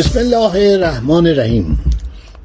بسم 0.00 0.18
الله 0.18 0.74
الرحمن 0.74 1.26
الرحیم. 1.26 1.78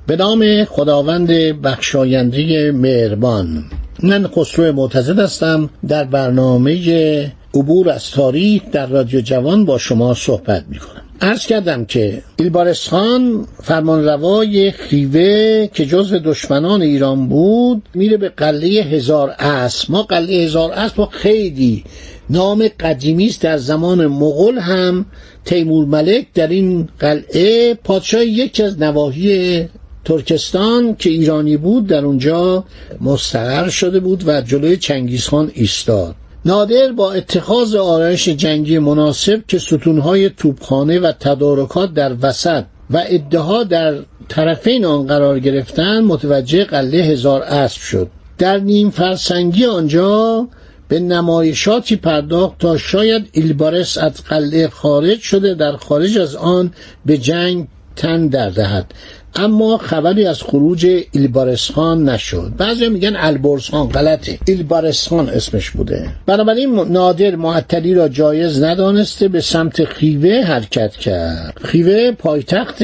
به 0.08 0.16
نام 0.16 0.64
خداوند 0.64 1.27
بخشاینده 1.62 2.72
مهربان. 2.72 3.64
من 4.04 4.28
خسرو 4.28 4.73
معتزد 4.73 5.20
هستم. 5.20 5.70
در 5.88 6.04
برنامه 6.04 7.31
عبور 7.54 7.90
از 7.90 8.12
تاریخ 8.12 8.62
در 8.72 8.86
رادیو 8.86 9.22
جوان 9.22 9.66
با 9.66 9.78
شما 9.78 10.14
صحبت 10.14 10.66
می 10.70 10.80
کنم 10.80 11.02
عرض 11.22 11.48
کردم 11.48 11.86
که 11.86 12.22
ایلبارس 12.38 12.90
خان 12.90 13.48
فرمانروای 13.64 14.72
خیوه 14.72 15.67
که 15.67 15.86
جزو 15.86 16.20
دشمنان 16.20 16.81
ایران 16.81 17.28
بود 17.28 17.84
میره 17.94 18.17
به 18.17 18.30
قله 18.30 18.67
هزار 18.67 19.36
اسب. 19.40 19.92
ما 19.92 20.03
قله 20.03 20.34
هزار 20.34 20.72
اسب 20.72 21.00
ما 21.00 21.09
خیلی 21.12 21.84
نام 22.29 22.67
قدیمی 22.79 23.25
است 23.27 23.41
در 23.41 23.57
زمان 23.57 24.07
مغول 24.07 24.57
هم 24.57 25.05
تیمور 25.45 25.86
ملک 25.86 26.27
در 26.33 26.47
این 26.47 26.89
قلعه 27.00 27.73
پادشاه 27.73 28.25
یکی 28.25 28.63
از 28.63 28.81
نواحی 28.81 29.66
ترکستان 30.05 30.95
که 30.95 31.09
ایرانی 31.09 31.58
بود 31.58 31.88
در 31.88 32.05
اونجا 32.05 32.63
مستقر 33.02 33.69
شده 33.69 34.00
بود 34.00 34.23
و 34.27 34.41
جلوی 34.41 34.77
چنگیزخان 34.77 35.52
ایستاد. 35.53 36.16
نادر 36.45 36.91
با 36.91 37.11
اتخاذ 37.11 37.75
آرایش 37.75 38.30
جنگی 38.30 38.80
مناسب 38.80 39.44
که 39.47 39.59
ستونهای 39.59 40.30
توپخانه 40.30 41.00
و 41.00 41.11
تدارکات 41.19 41.94
در 41.94 42.16
وسط 42.22 42.63
و 42.89 43.03
ادعا 43.07 43.63
در 43.63 43.95
طرفین 44.28 44.85
آن 44.85 45.07
قرار 45.07 45.39
گرفتن 45.39 46.00
متوجه 46.00 46.63
قله 46.63 46.97
هزار 46.97 47.41
اسب 47.41 47.81
شد. 47.81 48.07
در 48.38 48.57
نیم 48.57 48.89
فرسنگی 48.89 49.66
آنجا 49.66 50.47
به 50.88 51.00
نمایشاتی 51.00 51.95
پرداخت 51.95 52.58
تا 52.59 52.78
شاید 52.78 53.30
ایلبارس 53.31 53.97
از 53.97 54.23
قلعه 54.23 54.67
خارج 54.67 55.19
شده 55.19 55.53
در 55.53 55.72
خارج 55.72 56.17
از 56.17 56.36
آن 56.36 56.73
به 57.05 57.17
جنگ 57.17 57.67
تن 57.95 58.28
در 58.28 58.50
دهد. 58.50 58.94
اما 59.36 59.78
خبری 59.78 60.25
از 60.25 60.41
خروج 60.41 61.03
ایلبارس 61.11 61.72
خان 61.72 62.09
نشد. 62.09 62.53
بعضی 62.58 62.89
میگن 62.89 63.16
البرز 63.16 63.69
خان 63.69 63.89
غلطه. 63.89 64.39
ایلبارس 64.47 65.08
خان 65.08 65.30
اسمش 65.30 65.69
بوده. 65.69 66.09
بنابراین 66.25 66.75
نادر 66.75 67.36
معطلی 67.36 67.94
را 67.94 68.09
جایز 68.09 68.63
ندانسته 68.63 69.28
به 69.28 69.41
سمت 69.41 69.86
خیوه 69.86 70.44
حرکت 70.44 70.91
کرد. 70.91 71.59
خیوه 71.63 72.11
پایتخت 72.11 72.81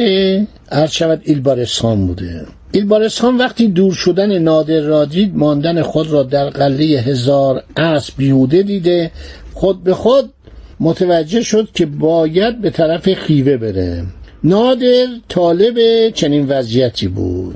عرض 0.71 0.91
شود 0.91 1.21
ایلبارس 1.23 1.79
خان 1.79 2.07
بوده. 2.07 2.45
ایلبارس 2.73 3.21
خان 3.21 3.37
وقتی 3.37 3.67
دور 3.67 3.93
شدن 3.93 4.37
نادر 4.37 4.79
را 4.79 5.05
دید 5.05 5.35
ماندن 5.35 5.81
خود 5.81 6.07
را 6.07 6.23
در 6.23 6.49
قله 6.49 6.85
هزار 6.85 7.63
اسب 7.77 8.13
بیهوده 8.17 8.61
دیده 8.61 9.11
خود 9.53 9.83
به 9.83 9.93
خود 9.93 10.33
متوجه 10.79 11.41
شد 11.41 11.69
که 11.73 11.85
باید 11.85 12.61
به 12.61 12.69
طرف 12.69 13.13
خیوه 13.13 13.57
بره. 13.57 14.03
نادر 14.43 15.07
طالب 15.29 16.09
چنین 16.09 16.47
وضعیتی 16.47 17.07
بود. 17.07 17.55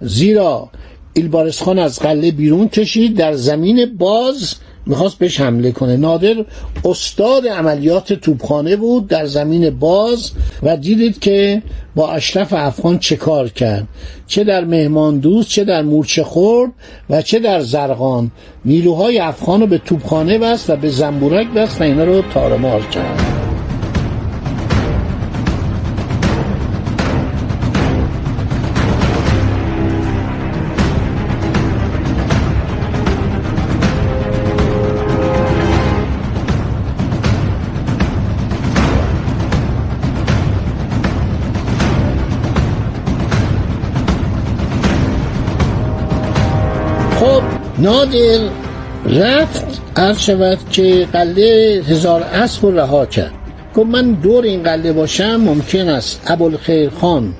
زیرا 0.00 0.70
ایلبارس 1.14 1.62
خان 1.62 1.78
از 1.78 1.98
قله 1.98 2.30
بیرون 2.30 2.68
کشید 2.68 3.16
در 3.16 3.32
زمین 3.32 3.96
باز 3.98 4.54
می‌خواست 4.86 5.18
بهش 5.18 5.40
حمله 5.40 5.72
کنه. 5.72 5.96
نادر 5.96 6.44
استاد 6.84 7.46
عملیات 7.46 8.12
توپخانه 8.12 8.76
بود 8.76 9.08
در 9.08 9.26
زمین 9.26 9.70
باز 9.70 10.30
و 10.62 10.76
دیدید 10.76 11.18
که 11.18 11.62
با 11.94 12.12
اشرف 12.12 12.52
افغان 12.52 12.98
چه 12.98 13.16
کار 13.16 13.48
کرد. 13.48 13.88
چه 14.26 14.44
در 14.44 14.64
مهمان 14.64 15.18
دوست 15.18 15.48
چه 15.48 15.64
در 15.64 15.82
مورچه 15.82 16.24
خورد 16.24 16.70
و 17.10 17.22
چه 17.22 17.38
در 17.38 17.60
زرقان 17.60 18.30
نیروهای 18.64 19.18
افغان 19.18 19.60
رو 19.60 19.66
به 19.66 19.78
توپخانه 19.78 20.38
بست 20.38 20.70
و 20.70 20.76
به 20.76 20.88
زنبورک 20.88 21.48
بست 21.48 21.80
و 21.80 21.84
اینا 21.84 22.04
رو 22.04 22.22
تارمار 22.22 22.80
کرد. 22.80 23.41
نادر 47.82 48.40
رفت 49.06 49.80
عرض 49.96 50.18
شود 50.18 50.58
که 50.70 51.06
قله 51.12 51.82
هزار 51.88 52.22
اسب 52.22 52.66
رها 52.66 53.06
کرد. 53.06 53.32
گفت 53.76 53.86
من 53.86 54.12
دور 54.12 54.44
این 54.44 54.62
قله 54.62 54.92
باشم 54.92 55.36
ممکن 55.36 55.88
است 55.88 56.20
ابوالخیر 56.26 56.90
خان 56.90 57.34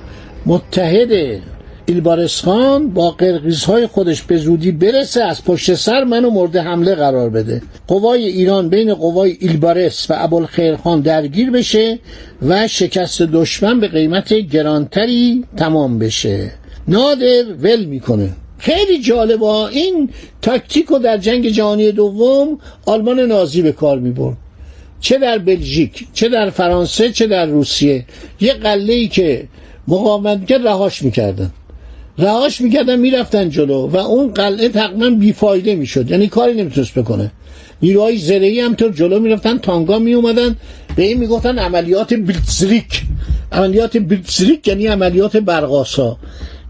متحد 0.45 1.41
ایلبارس 1.85 2.41
خان 2.41 2.89
با 2.89 3.11
قرقیزهای 3.11 3.87
خودش 3.87 4.21
به 4.21 4.37
زودی 4.37 4.71
برسه 4.71 5.23
از 5.23 5.43
پشت 5.43 5.73
سر 5.73 6.03
منو 6.03 6.29
مورد 6.29 6.57
حمله 6.57 6.95
قرار 6.95 7.29
بده. 7.29 7.61
قوای 7.87 8.25
ایران 8.25 8.69
بین 8.69 8.93
قوای 8.93 9.37
ایلبارس 9.39 10.11
و 10.11 10.13
ابوالخیر 10.17 10.75
خان 10.75 11.01
درگیر 11.01 11.51
بشه 11.51 11.99
و 12.41 12.67
شکست 12.67 13.21
دشمن 13.21 13.79
به 13.79 13.87
قیمت 13.87 14.33
گرانتری 14.33 15.43
تمام 15.57 15.99
بشه. 15.99 16.51
نادر 16.87 17.43
ول 17.61 17.85
می‌کنه. 17.85 18.29
خیلی 18.63 18.99
جالبه. 18.99 19.45
این 19.45 20.09
تاکتیک 20.41 20.85
رو 20.85 20.99
در 20.99 21.17
جنگ 21.17 21.49
جهانی 21.49 21.91
دوم 21.91 22.59
آلمان 22.85 23.19
نازی 23.19 23.61
به 23.61 23.71
کار 23.71 23.99
می 23.99 24.11
برد 24.11 24.37
چه 24.99 25.17
در 25.17 25.37
بلژیک 25.37 26.07
چه 26.13 26.29
در 26.29 26.49
فرانسه 26.49 27.11
چه 27.11 27.27
در 27.27 27.45
روسیه. 27.45 28.05
یه 28.41 28.53
قله 28.53 28.93
ای 28.93 29.07
که 29.07 29.47
مقاومت 29.87 30.47
کرد 30.47 30.67
رهاش 30.67 31.01
می‌کردن. 31.01 31.51
رهاش 32.17 32.61
می‌کردن 32.61 32.99
می‌رفتن 32.99 33.49
جلو 33.49 33.87
و 33.87 33.97
اون 33.97 34.33
قلعه 34.33 34.69
تقریبا 34.69 35.09
بیفایده 35.09 35.75
می‌شد. 35.75 36.11
یعنی 36.11 36.27
کاری 36.27 36.53
نمی‌تونست 36.53 36.99
بکنه. 36.99 37.31
نیروهای 37.81 38.17
زرهی 38.17 38.59
همطور 38.59 38.91
جلو 38.91 39.19
می‌رفتن 39.19 39.57
تانگا 39.57 39.99
می 39.99 40.13
اومدن 40.13 40.55
به 40.95 41.03
این 41.03 41.17
می‌گفتن 41.17 41.59
عملیات 41.59 42.13
بلیتزریک 42.13 43.01
عملیات 43.51 43.97
بلیتزریک 43.97 44.67
یعنی 44.67 44.87
عملیات 44.87 45.37
برقاسا 45.37 46.17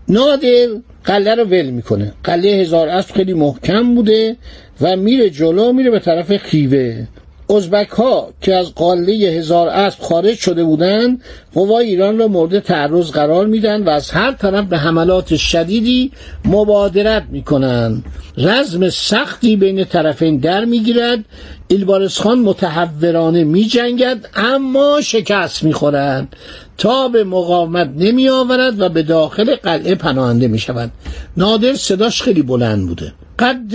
نادر 0.09 0.67
قله 1.05 1.35
رو 1.35 1.43
ول 1.43 1.69
می‌کنه. 1.69 2.13
قله 2.23 2.49
هزار 2.49 2.89
اسب 2.89 3.15
خیلی 3.15 3.33
محکم 3.33 3.95
بوده 3.95 4.35
و 4.81 4.95
میره 4.95 5.29
جلو 5.29 5.73
میره 5.73 5.89
به 5.89 5.99
طرف 5.99 6.37
خیوه. 6.37 7.07
ازبک 7.53 7.89
ها 7.89 8.33
که 8.41 8.55
از 8.55 8.75
قله 8.75 9.13
هزار 9.13 9.67
اسب 9.67 9.99
خارج 10.01 10.37
شده 10.37 10.63
بودند 10.63 11.21
قوای 11.53 11.87
ایران 11.87 12.17
را 12.17 12.27
مورد 12.27 12.59
تعرض 12.59 13.11
قرار 13.11 13.45
میدن 13.45 13.83
و 13.83 13.89
از 13.89 14.11
هر 14.11 14.31
طرف 14.31 14.65
به 14.65 14.77
حملات 14.77 15.35
شدیدی 15.35 16.11
مبادرت 16.45 17.23
می‌کنند. 17.31 18.05
رزم 18.37 18.89
سختی 18.89 19.55
بین 19.55 19.83
طرفین 19.83 20.37
در 20.37 20.65
می‌گیرد. 20.65 21.19
ایلبارس 21.67 22.19
خان 22.19 22.39
متحورانه 22.39 23.43
میجنگد 23.43 24.29
اما 24.35 25.01
شکست 25.01 25.63
می‌خورد. 25.63 26.35
تا 26.77 27.07
به 27.07 27.23
مقاومت 27.23 27.89
نمی 27.97 28.29
آورد 28.29 28.81
و 28.81 28.89
به 28.89 29.03
داخل 29.03 29.55
قلعه 29.55 29.95
پناهنده 29.95 30.47
می 30.47 30.59
شود 30.59 30.91
نادر 31.37 31.73
صداش 31.73 32.21
خیلی 32.21 32.41
بلند 32.41 32.87
بوده. 32.87 33.13
قد 33.39 33.73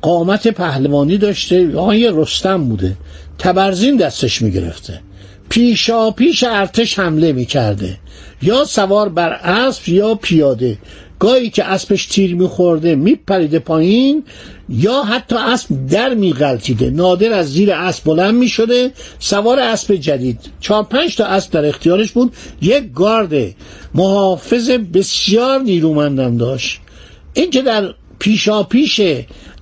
قامت 0.00 0.48
پهلوانی 0.48 1.18
داشته. 1.18 1.76
آقای 1.76 2.10
رستم 2.14 2.64
بوده. 2.64 2.96
تبرزین 3.38 3.96
دستش 3.96 4.42
می 4.42 4.50
گرفته 4.50 5.00
پیشا 5.48 6.10
پیش 6.10 6.44
ارتش 6.44 6.98
حمله 6.98 7.32
می 7.32 7.46
کرده 7.46 7.98
یا 8.42 8.64
سوار 8.64 9.08
بر 9.08 9.32
اسب 9.32 9.88
یا 9.88 10.14
پیاده. 10.14 10.78
گاهی 11.18 11.50
که 11.50 11.64
اسبش 11.64 12.06
تیر 12.06 12.34
میخورده 12.34 12.94
میپریده 12.94 13.58
پایین 13.58 14.24
یا 14.68 15.02
حتی 15.02 15.36
اسب 15.36 15.86
در 15.86 16.14
میغلطیده. 16.14 16.90
نادر 16.90 17.32
از 17.32 17.52
زیر 17.52 17.72
اسب 17.72 18.04
بلند 18.04 18.34
می‌شده. 18.34 18.92
سوار 19.18 19.60
اسب 19.60 19.94
جدید. 19.94 20.40
چهار 20.60 20.82
پنج 20.82 21.16
تا 21.16 21.24
اسب 21.24 21.50
در 21.50 21.64
اختیارش 21.66 22.12
بود. 22.12 22.32
یک 22.62 22.92
گارد 22.92 23.54
محافظ 23.94 24.70
بسیار 24.70 25.60
نیرومندم 25.60 26.36
داشت. 26.36 26.80
این 27.34 27.50
که 27.50 27.62
در 27.62 27.94
پیشا 28.20 28.62
پیش 28.62 29.00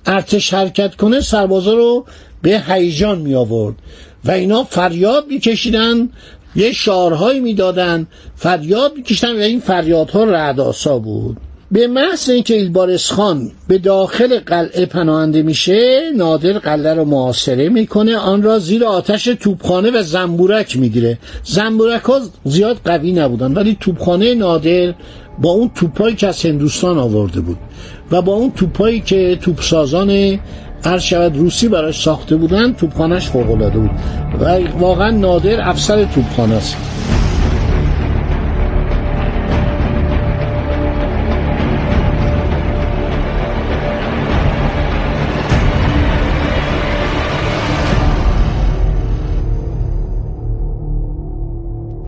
ارتش 0.05 0.53
حرکت 0.53 0.95
کنه 0.95 1.21
سربازا 1.21 1.73
رو 1.73 2.05
به 2.41 2.63
هیجان 2.67 3.19
می 3.19 3.35
آورد. 3.35 3.75
و 4.25 4.31
اینا 4.31 4.63
فریاد 4.63 5.27
میکشیدن 5.27 6.09
یه 6.55 6.71
شعارهایی 6.71 7.39
می‌دادن 7.39 8.07
فریاد 8.35 8.95
میکشیدن 8.95 9.35
و 9.35 9.39
این 9.39 9.59
فریادها 9.59 10.23
رعدآسا 10.23 10.99
بود. 10.99 11.37
به 11.71 11.87
محض 11.87 12.29
اینکه 12.29 12.53
ایلبارس 12.53 13.11
خان 13.11 13.51
به 13.67 13.77
داخل 13.77 14.39
قلعه 14.39 14.85
پناهنده 14.85 15.41
میشه 15.41 16.01
نادر 16.17 16.53
قلعه 16.53 16.93
رو 16.93 17.05
محاصره 17.05 17.69
می‌کنه 17.69 18.17
آن 18.17 18.43
را 18.43 18.59
زیر 18.59 18.85
آتش 18.85 19.23
توپخانه 19.23 19.91
و 19.91 20.03
زنبورک 20.03 20.77
می‌گیره. 20.77 21.17
زنبورک 21.43 22.01
ها 22.01 22.21
زیاد 22.43 22.77
قوی 22.85 23.11
نبودن 23.11 23.53
ولی 23.53 23.77
توپخانه 23.79 24.35
نادر 24.35 24.93
با 25.41 25.49
اون 25.49 25.71
توپایی 25.75 26.15
که 26.15 26.27
از 26.27 26.45
هندوستان 26.45 26.97
آورده 26.97 27.41
بود 27.41 27.57
و 28.11 28.21
با 28.21 28.33
اون 28.33 28.51
توپایی 28.51 28.99
که 28.99 29.37
توپسازان 29.41 30.39
هر 30.85 30.99
شود 30.99 31.37
روسی 31.37 31.67
براش 31.67 32.01
ساخته 32.01 32.35
بودن 32.35 32.73
توپخانهش 32.73 33.29
فوق 33.29 33.51
العاده 33.51 33.79
بود. 33.79 33.91
و 34.39 34.59
واقعا 34.79 35.11
نادر 35.11 35.69
افسر 35.69 36.05
توپخانه 36.05 36.55
است. 36.55 36.77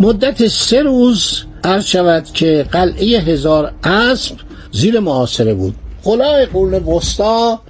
مدت 0.01 0.47
سه 0.47 0.81
روز 0.81 1.43
عرض 1.63 1.85
شود 1.85 2.23
که 2.33 2.65
قلعه 2.71 3.19
هزار 3.19 3.73
اسب 3.83 4.35
زیر 4.71 4.99
محاصره 4.99 5.53
بود. 5.53 5.75
قلای 6.03 6.45
قرون 6.45 6.73
وسطا 6.73 7.61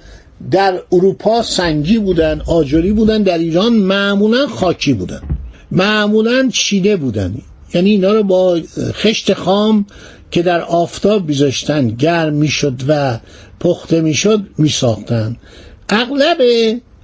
در 0.50 0.82
اروپا 0.92 1.42
سنگی 1.42 1.98
بودن 1.98 2.42
آجری 2.46 2.92
بودن 2.92 3.22
در 3.22 3.38
ایران 3.38 3.72
معمولا 3.72 4.46
خاکی 4.46 4.92
بودن. 4.92 5.20
معمولا 5.70 6.48
چینه 6.52 6.96
بودن. 6.96 7.34
یعنی 7.74 7.90
اینا 7.90 8.12
رو 8.12 8.22
با 8.22 8.60
خشت 8.92 9.34
خام 9.34 9.86
که 10.30 10.42
در 10.42 10.60
آفتاب 10.60 11.26
بیذاشتن 11.26 11.88
گرم 11.88 12.34
می‌شد 12.34 12.80
و 12.88 13.18
پخته 13.60 14.00
می‌شد 14.00 14.46
میساختن. 14.58 15.36
اغلب 15.88 16.38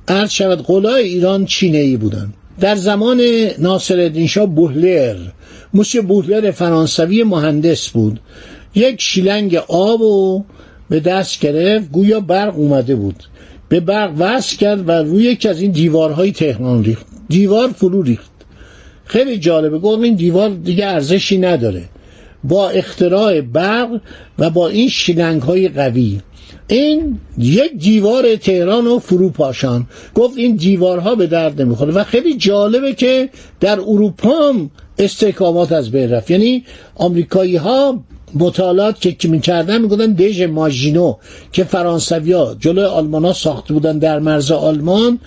عرض 0.09 0.31
شود 0.31 0.63
قلای 0.63 1.05
ایران 1.05 1.47
چینه 1.47 1.79
ای 1.79 1.97
بودن. 1.97 2.33
در 2.61 2.77
زمان 2.77 3.21
ناصر 3.59 4.27
شاه 4.27 4.47
بوهلر 4.47 5.17
موسی 5.75 6.01
بوهلر 6.01 6.51
فرانسوی 6.51 7.23
مهندس 7.23 7.89
بود. 7.89 8.21
یک 8.75 9.01
شیلنگ 9.01 9.55
آب 9.69 10.01
و 10.01 10.45
به 10.89 11.01
دست 11.01 11.41
گرفت 11.41 11.91
گویا 11.91 12.21
برق 12.21 12.59
اومده 12.59 12.97
بود. 12.97 13.25
به 13.69 13.81
برق 13.81 14.13
وصل 14.19 14.57
کرد 14.57 14.89
و 14.89 14.93
روی 14.93 15.25
یکی 15.25 15.49
از 15.49 15.61
این 15.61 15.71
دیوارهای 15.71 16.33
تهران 16.33 16.85
ریخت. 16.85 17.07
دیوار 17.29 17.69
فرو 17.69 18.03
ریخت. 18.03 18.31
خیلی 19.05 19.39
جالبه 19.39 19.79
گفت 19.79 20.03
این 20.03 20.15
دیوار 20.15 20.49
دیگه 20.49 20.87
ارزشی 20.87 21.39
نداره. 21.39 21.85
با 22.45 22.71
اختراع 22.71 23.41
برق 23.41 24.01
و 24.39 24.51
با 24.51 24.69
این 24.69 24.89
شیلنگ 24.89 25.43
های 25.43 25.69
قوی 25.69 26.21
این 26.69 27.21
یک 27.39 27.73
دیوار 27.79 28.37
تهران 28.37 28.87
و 28.87 28.99
فرو 28.99 29.31
پاشان. 29.31 29.87
گفت 30.15 30.39
این 30.39 30.56
دیوارها 30.56 31.15
به 31.15 31.27
درد 31.27 31.62
نمی‌خوره. 31.62 31.93
و 31.93 32.05
خیلی 32.05 32.37
جالبه 32.37 32.95
که 32.95 33.29
در 33.61 33.81
اروپا 33.81 34.49
هم 34.49 34.71
استحکامات 34.99 35.73
از 35.73 35.91
بین 35.91 36.11
رفت. 36.11 36.31
یعنی 36.31 36.65
آمریکایی 36.95 37.56
ها 37.56 38.05
مطالعات 38.35 39.19
که 39.19 39.29
می‌کردن؟ 39.29 39.81
می‌گفتن 39.81 40.12
دژ 40.12 40.43
ماژینو 40.43 41.15
که 41.53 41.65
فرانسویا 41.65 42.56
جلوی 42.61 42.85
آلمان 42.85 43.25
ها 43.25 43.33
ساخته 43.33 43.75
بودن 43.75 43.99
در 43.99 44.19
مرز 44.19 44.50
آلمان 44.53 45.19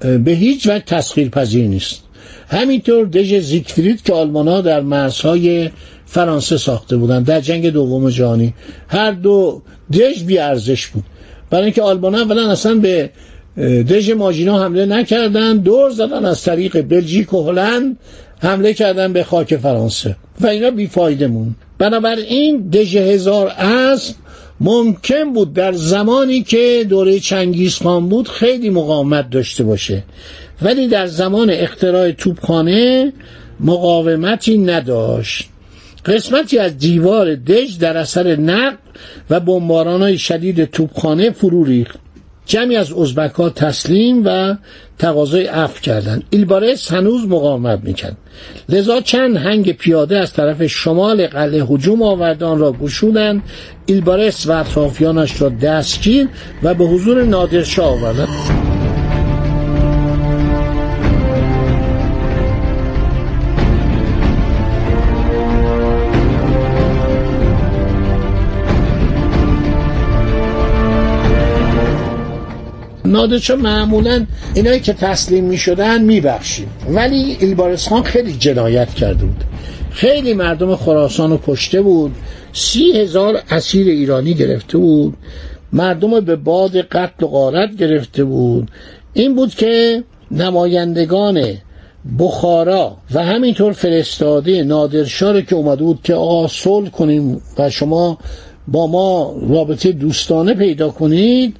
به 0.00 0.30
هیچ 0.30 0.66
وجه 0.66 0.84
تسخیر 0.86 1.28
پذیر 1.28 1.68
نیست. 1.68 2.02
همینطور 2.48 3.06
دژ 3.06 3.34
زیگفرید 3.34 4.02
که 4.02 4.12
آلمان 4.12 4.48
ها 4.48 4.60
در 4.60 4.80
مرزهای 4.80 5.70
فرانسه 6.14 6.56
ساخته 6.56 6.96
بودن 6.96 7.22
در 7.22 7.40
جنگ 7.40 7.70
دوم 7.70 8.10
جهانی. 8.10 8.54
هر 8.88 9.10
دو 9.10 9.62
دژ 9.92 10.22
بی 10.22 10.38
ارزش 10.38 10.86
بود. 10.86 11.04
برای 11.50 11.64
اینکه 11.64 11.82
آلمان 11.82 12.14
اولا 12.14 12.50
اصلا 12.50 12.74
به 12.74 13.10
دژ 13.88 14.10
ماژینا 14.10 14.64
حمله 14.64 14.86
نکردن 14.86 15.56
دور 15.56 15.90
زدن 15.90 16.24
از 16.24 16.42
طریق 16.42 16.82
بلژیک 16.82 17.32
و 17.34 17.42
هلند 17.42 17.98
حمله 18.38 18.74
کردن 18.74 19.12
به 19.12 19.24
خاک 19.24 19.56
فرانسه. 19.56 20.16
و 20.40 20.46
اینا 20.46 20.70
بیفایده 20.70 21.26
مون 21.26 21.54
بنابراین 21.78 22.68
دژ 22.68 22.96
هزار 22.96 23.48
اسب 23.58 24.14
ممکن 24.60 25.32
بود 25.32 25.52
در 25.52 25.72
زمانی 25.72 26.42
که 26.42 26.86
دوره 26.88 27.20
چنگیز 27.20 27.76
خان 27.76 28.08
بود 28.08 28.28
خیلی 28.28 28.70
مقاومت 28.70 29.30
داشته 29.30 29.64
باشه. 29.64 30.02
ولی 30.62 30.88
در 30.88 31.06
زمان 31.06 31.50
اختراع 31.50 32.10
توپخانه 32.10 33.12
مقاومتی 33.60 34.58
نداشت. 34.58 35.53
قسمتی 36.06 36.58
از 36.58 36.78
دیوار 36.78 37.34
دژ 37.34 37.78
در 37.78 37.96
اثر 37.96 38.36
نقل 38.36 38.76
و 39.30 39.40
بمباران 39.40 40.02
های 40.02 40.18
شدید 40.18 40.64
توپخانه 40.64 41.30
فرو 41.30 41.64
ریخت. 41.64 41.98
جمعی 42.46 42.76
از 42.76 42.92
ازبک 42.92 43.54
تسلیم 43.54 44.22
و 44.24 44.56
تقاضای 44.98 45.46
عفو 45.46 45.80
کردند. 45.80 46.22
ایلبارس 46.30 46.92
هنوز 46.92 47.28
مقاومت 47.28 47.80
می‌کرد. 47.82 48.16
لذا 48.68 49.00
چند 49.00 49.36
هنگ 49.36 49.72
پیاده 49.72 50.18
از 50.18 50.32
طرف 50.32 50.66
شمال 50.66 51.26
قلعه 51.26 51.64
هجوم 51.64 52.02
آوردان 52.02 52.58
را 52.58 52.72
گشودند. 52.72 53.42
ایلبارس 53.86 54.46
و 54.46 54.52
اطرافیانش 54.52 55.42
را 55.42 55.48
دستگیر 55.48 56.28
و 56.62 56.74
به 56.74 56.84
حضور 56.84 57.24
نادرشاه 57.24 57.86
آوردند. 57.86 58.63
نادرشاه 73.04 73.56
معمولا 73.56 74.26
اینایی 74.54 74.80
که 74.80 74.92
تسلیم 74.92 75.44
می 75.44 75.56
شدن 75.56 76.04
می 76.04 76.20
بخشید 76.20 76.68
ولی 76.88 77.36
ایلبارس 77.40 77.88
خان 77.88 78.02
خیلی 78.02 78.32
جنایت 78.32 78.94
کرده 78.94 79.24
بود. 79.24 79.44
خیلی 79.90 80.34
مردم 80.34 80.76
خراسان 80.76 81.30
رو 81.30 81.40
کشته 81.46 81.82
بود. 81.82 82.12
سی 82.52 82.92
هزار 82.92 83.42
اسیر 83.50 83.88
ایرانی 83.88 84.34
گرفته 84.34 84.78
بود. 84.78 85.14
مردم 85.72 86.20
به 86.20 86.36
باد 86.36 86.76
قتل 86.76 87.24
و 87.24 87.28
غارت 87.28 87.76
گرفته 87.76 88.24
بود. 88.24 88.70
این 89.12 89.34
بود 89.34 89.54
که 89.54 90.04
نمایندگان 90.30 91.44
بخارا 92.18 92.96
و 93.14 93.24
همینطور 93.24 93.72
فرستاده 93.72 94.62
نادرشاه 94.62 95.42
که 95.42 95.56
اومده 95.56 95.84
بود 95.84 96.00
که 96.04 96.14
آقا 96.14 96.48
کنیم 96.92 97.40
و 97.58 97.70
شما 97.70 98.18
با 98.68 98.86
ما 98.86 99.36
رابطه 99.48 99.92
دوستانه 99.92 100.54
پیدا 100.54 100.90
کنید 100.90 101.56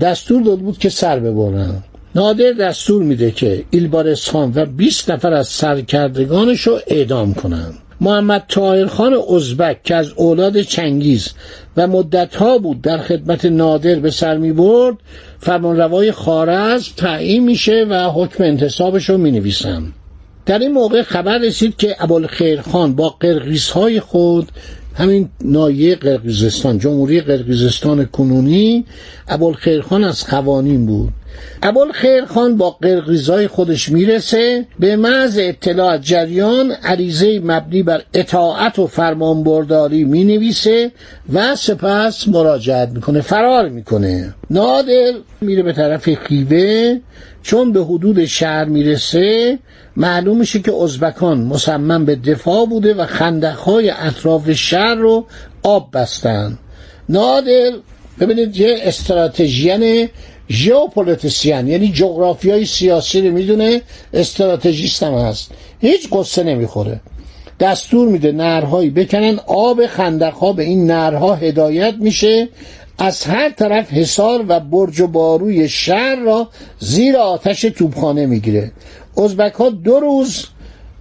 دستور 0.00 0.42
داده 0.42 0.62
بود 0.62 0.78
که 0.78 0.88
سر 0.88 1.20
ببرن 1.20 1.82
نادر 2.14 2.52
دستور 2.52 3.02
میده 3.02 3.30
که 3.30 3.64
ایلبارس 3.70 4.30
خان 4.30 4.52
و 4.54 4.66
20 4.66 5.10
نفر 5.10 5.32
از 5.32 5.48
سرکردگانش 5.48 6.60
رو 6.60 6.80
اعدام 6.86 7.34
کنند 7.34 7.74
محمد 8.00 8.44
طاهر 8.48 8.86
خان 8.86 9.14
ازبک 9.36 9.82
که 9.82 9.94
از 9.94 10.12
اولاد 10.16 10.60
چنگیز 10.60 11.28
و 11.76 11.86
مدتها 11.86 12.58
بود 12.58 12.82
در 12.82 12.98
خدمت 12.98 13.44
نادر 13.44 13.94
به 13.94 14.10
سر 14.10 14.36
می 14.38 14.52
برد 14.52 14.96
فرمانروای 15.38 16.12
خارز 16.12 16.88
تعیین 16.96 17.44
میشه 17.44 17.86
و 17.90 18.10
حکم 18.10 18.44
انتصابش 18.44 19.10
رو 19.10 19.18
می 19.18 19.30
نویسن. 19.30 19.92
در 20.46 20.58
این 20.58 20.72
موقع 20.72 21.02
خبر 21.02 21.38
رسید 21.38 21.76
که 21.76 21.96
ابوالخیر 21.98 22.60
خان 22.60 22.94
با 22.94 23.08
قرقیزهای 23.08 24.00
خود 24.00 24.48
همین 24.94 25.28
نایه 25.44 25.94
قرقیزستان 25.94 26.78
جمهوری 26.78 27.20
قرقیزستان 27.20 28.04
کنونی 28.04 28.84
ابوالخیرخان 29.28 30.04
از 30.04 30.26
قوانین 30.26 30.86
بود. 30.86 31.12
ابوالخیرخان 31.62 32.56
با 32.56 32.70
قرقیزای 32.70 33.48
خودش 33.48 33.88
می‌رسه 33.88 34.66
به 34.78 34.96
محض 34.96 35.38
اطلاع 35.42 35.98
جریان 35.98 36.70
عریضه 36.70 37.40
مبنی 37.44 37.82
بر 37.82 38.02
اطاعت 38.14 38.78
و 38.78 38.86
فرمانبرداری 38.86 40.04
می‌نویسه 40.04 40.92
و 41.32 41.56
سپس 41.56 42.28
مراجعت 42.28 42.88
می‌کنه 42.88 43.20
فرار 43.20 43.68
می‌کنه. 43.68 44.34
نادر 44.50 45.12
میره 45.40 45.62
به 45.62 45.72
طرف 45.72 46.14
خیوه. 46.14 46.98
چون 47.42 47.72
به 47.72 47.84
حدود 47.84 48.24
شهر 48.24 48.64
می‌رسه 48.64 49.58
معلوم 49.96 50.36
میشه 50.36 50.60
که 50.60 50.74
ازبکان 50.74 51.38
مصمم 51.38 52.04
به 52.04 52.16
دفاع 52.16 52.66
بوده 52.66 52.94
و 52.94 53.06
خندقهای 53.06 53.90
اطراف 53.90 54.52
شهر 54.52 54.94
رو 54.94 55.26
آب 55.62 55.90
بستن. 55.92 56.58
نادر 57.08 57.70
ببینید 58.20 58.56
یه 58.56 58.78
استراتژیان 58.82 60.08
ژئوپلیتیسین 60.50 61.66
یعنی 61.68 61.88
جغرافیای 61.88 62.64
سیاسی 62.64 63.28
رو 63.28 63.34
می‌دونه 63.34 63.82
استراتژیست 64.14 65.02
هم 65.02 65.14
هست 65.14 65.50
هیچ 65.80 66.08
غصه 66.12 66.42
نمی‌خوره 66.42 67.00
دستور 67.60 68.08
میده 68.08 68.32
نهرهایی 68.32 68.90
بکنن 68.90 69.38
آب 69.46 69.86
خندقها 69.86 70.52
به 70.52 70.62
این 70.62 70.90
نهرها 70.90 71.34
هدایت 71.34 71.94
میشه 71.98 72.48
از 72.98 73.24
هر 73.24 73.50
طرف 73.50 73.92
حصار 73.92 74.44
و 74.48 74.60
برج 74.60 75.00
و 75.00 75.06
باروی 75.06 75.68
شهر 75.68 76.16
را 76.16 76.48
زیر 76.78 77.16
آتش 77.16 77.60
توپخانه 77.60 78.26
می‌گیره 78.26 78.72
ازبک 79.16 79.52
ها 79.52 79.70
دو 79.70 80.00
روز 80.00 80.46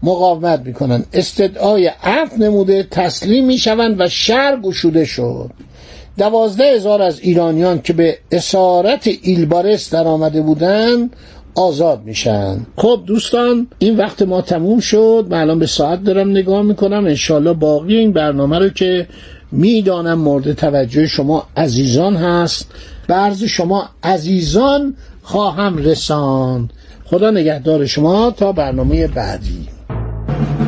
مقاومت 0.04 0.62
می‌کنن 0.66 1.06
استدعای 1.14 1.92
عفو 2.04 2.38
نموده 2.38 2.84
تسلیم 2.92 3.46
می‌شوند 3.46 4.02
و 4.02 4.10
شهر 4.10 4.56
گشوده 4.56 5.06
شد 5.06 5.52
دوازده 6.18 6.64
هزار 6.76 7.02
از 7.02 7.20
ایرانیان 7.20 7.82
که 7.82 7.94
به 7.94 8.18
اسارت 8.32 9.10
ایلبارس 9.22 9.94
در 9.94 10.08
آمده 10.08 10.42
بودند 10.42 11.16
آزاد 11.56 12.02
میشن. 12.06 12.58
خب 12.78 13.04
دوستان 13.06 13.68
این 13.80 13.98
وقت 13.98 14.22
ما 14.22 14.42
تموم 14.42 14.80
شد 14.80 15.28
من 15.30 15.42
الان 15.42 15.60
به 15.60 15.66
ساعت 15.66 16.04
دارم 16.04 16.30
نگاه 16.30 16.62
می‌کنم. 16.62 17.06
انشالله 17.06 17.54
باقی 17.54 17.98
این 17.98 18.14
برنامه 18.14 18.60
رو 18.60 18.70
که 18.70 19.08
می‌دانم 19.52 20.20
مورد 20.20 20.54
توجه 20.54 21.08
شما 21.08 21.48
عزیزان 21.58 22.16
هست 22.16 22.72
برز 23.08 23.44
شما 23.44 23.90
عزیزان 24.04 24.96
خواهم 25.24 25.78
رساند. 25.78 26.74
خدا 27.06 27.32
نگهدار 27.32 27.86
شما 27.86 28.32
تا 28.32 28.52
برنامه 28.52 29.08
بعدی. 29.08 29.68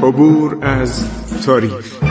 عبور 0.03 0.57
از 0.61 1.05
تاریخ. 1.45 2.10